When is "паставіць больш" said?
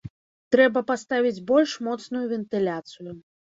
0.91-1.77